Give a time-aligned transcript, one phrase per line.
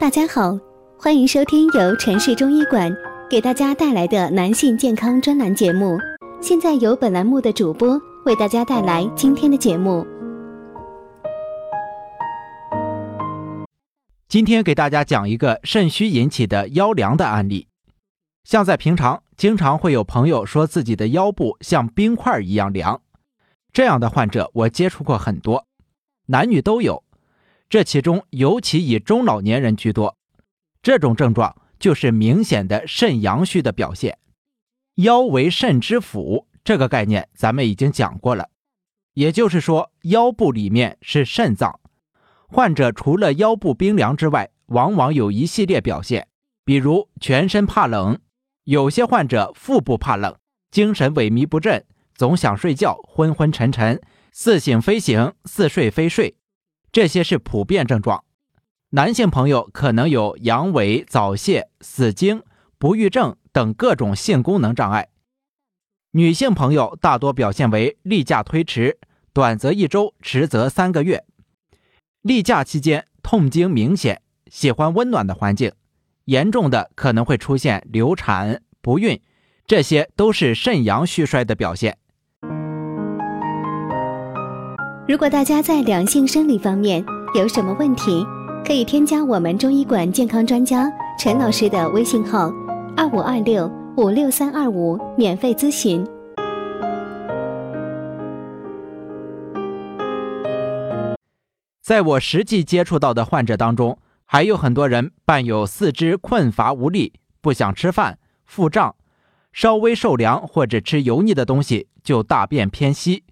[0.00, 0.56] 大家好，
[0.96, 2.88] 欢迎收听由城市中医馆
[3.28, 5.98] 给大家带来的男性健康专栏节目。
[6.40, 10.06] 现在由本栏目的主播为大家带来今天的节目。
[14.28, 17.66] 今天给大家讲一个肾虚引起的腰凉的案例。
[18.44, 23.02] 像在平常，经常会有朋友说自己的腰部像冰块一样凉，
[23.72, 25.66] 这样的患者我接触过很多，
[26.26, 27.02] 男女都有。
[27.68, 30.16] 这其中尤其以中老年人居多，
[30.82, 34.18] 这种症状就是明显的肾阳虚的表现。
[34.94, 38.48] 腰为肾之府，这个概念咱们已经讲过了，
[39.12, 41.78] 也就是说腰部里面是肾脏。
[42.48, 46.26] 患者除了腰部冰凉之外，往往有一系列表现，
[46.64, 48.18] 比如全身怕冷，
[48.64, 50.34] 有些患者腹部怕冷，
[50.70, 54.00] 精神萎靡不振，总想睡觉，昏昏沉沉，
[54.32, 56.37] 似醒非醒，似睡非睡。
[56.98, 58.24] 这些是普遍症状，
[58.90, 62.42] 男性朋友可能有阳痿、早泄、死精、
[62.76, 65.04] 不育症等各种性功能障碍；
[66.10, 68.98] 女性朋友大多表现为例假推迟，
[69.32, 71.24] 短则一周，迟则三个月。
[72.22, 75.70] 例假期间痛经明显，喜欢温暖的环境，
[76.24, 79.22] 严重的可能会出现流产、不孕，
[79.68, 81.96] 这些都是肾阳虚衰的表现。
[85.08, 87.02] 如果大家在两性生理方面
[87.34, 88.26] 有什么问题，
[88.62, 90.86] 可以添加我们中医馆健康专家
[91.18, 92.52] 陈老师的微信号：
[92.94, 96.06] 二五二六五六三二五，免费咨询。
[101.80, 108.94] 在我实际接触到的患者当中，还有很多人伴有四肢困乏无力、不想吃饭、腹胀，
[109.54, 113.24] 稍微受凉或者吃油腻的东西就大便偏稀。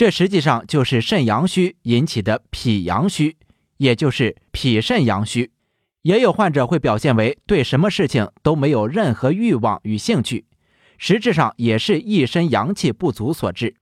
[0.00, 3.36] 这实际上就是肾阳虚引起的脾阳虚，
[3.76, 5.52] 也就是脾肾阳虚。
[6.00, 10.46] 也有患者会表现为对什么事情都没有任何欲望与兴趣，
[10.96, 13.76] 实质上也是一身阳气不足所致。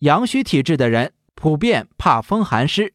[0.00, 2.92] 阳虚体质的人普遍怕风寒湿，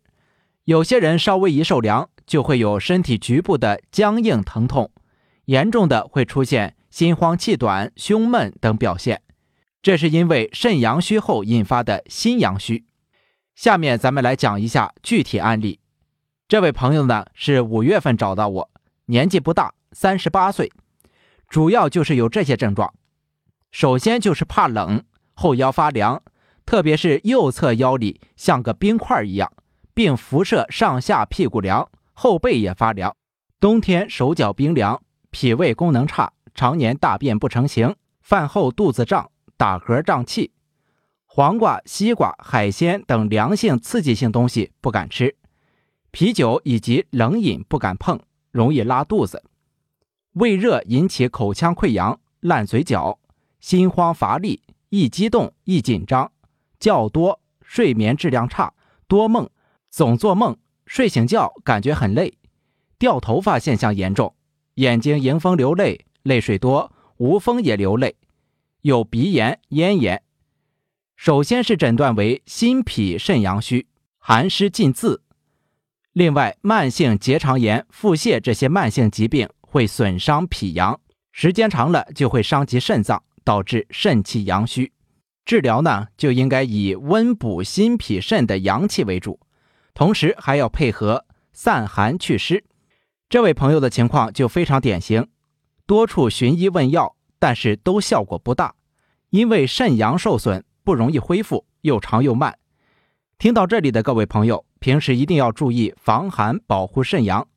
[0.65, 4.91] 有些人稍微一受凉就会有身体局部的僵硬疼痛，
[5.45, 9.21] 严重的会出现心慌气短、胸闷等表现。
[9.81, 12.85] 这是因为肾阳虚后引发的心阳虚。
[13.55, 15.79] 下面咱们来讲一下具体案例。
[16.47, 18.69] 这位朋友呢是五月份找到我，
[19.05, 20.71] 年纪不大，三十八岁，
[21.47, 22.93] 主要就是有这些症状。
[23.71, 25.03] 首先就是怕冷，
[25.33, 26.21] 后腰发凉，
[26.65, 29.51] 特别是右侧腰里像个冰块一样，
[29.93, 33.15] 并辐射上下屁股凉，后背也发凉。
[33.59, 39.29] 冬天手脚冰凉，脾胃功能差，常年大便不成形，饭后肚子胀。
[39.59, 40.53] 打嗝胀气，
[41.25, 45.35] 黄瓜、西瓜、海鲜等凉性刺激性东西不敢吃，
[46.11, 48.17] 啤酒以及冷饮不敢碰，
[48.51, 49.43] 容易拉肚子。
[50.35, 53.19] 胃热引起口腔溃疡、烂嘴角，
[53.59, 56.31] 心慌乏力，易激动、易紧张，
[56.79, 58.73] 觉多，睡眠质量差，
[59.09, 59.49] 多梦，
[59.89, 60.55] 总做梦，
[60.85, 62.37] 睡醒觉感觉很累，
[62.97, 64.33] 掉头发现象严重，
[64.75, 68.15] 眼睛迎风流泪，泪水多，无风也流泪。
[68.81, 70.23] 有鼻炎、咽炎，
[71.17, 75.21] 首先是诊断为心脾肾阳虚，寒湿浸渍。
[76.13, 80.97] 另外，慢性结肠炎、腹泻这些慢性疾病会损伤脾阳，
[81.33, 84.93] 时间长了就会伤及肾脏，导致肾气阳虚。
[85.43, 89.41] 治疗呢，就应该以温补心脾肾的阳气为主，
[89.93, 92.63] 同时还要配合散寒祛湿。
[93.27, 95.27] 这位朋友的情况就非常典型，
[95.85, 97.17] 多处寻医问药。
[97.39, 98.75] 但是都效果不大，
[99.29, 102.59] 因为肾阳受损不容易恢复，又长又慢。
[103.37, 107.47] 听到这里的各位朋友，平时一定要注意防寒，保护肾阳。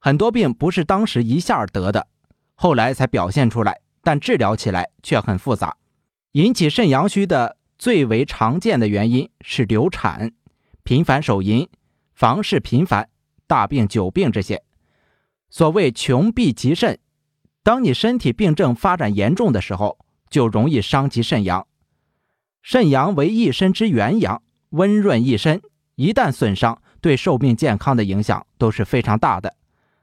[0.00, 2.08] 很多病不是当时一下得的，
[2.54, 5.76] 后来才表现出来，但治疗起来却很复杂。
[6.32, 10.32] 引起肾阳虚的最为常见的原因是流产、
[10.82, 11.68] 频繁手淫、
[12.14, 13.08] 房事频繁、
[13.46, 14.64] 大病久病这些。
[15.50, 16.98] 所谓穷必极肾。
[17.62, 19.98] 当你身体病症发展严重的时候，
[20.28, 21.66] 就容易伤及肾阳。
[22.62, 25.60] 肾阳为一身之元阳，温润一身，
[25.94, 29.54] 一旦损伤，对寿命健康的影响都是非常大的。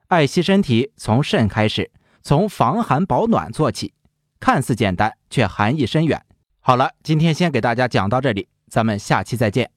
[0.07, 1.91] 爱惜身体，从肾开始，
[2.21, 3.93] 从防寒保暖做起，
[4.39, 6.25] 看似简单，却含义深远。
[6.59, 9.71] 好了，今天先给大家讲到这里，咱们下期再见。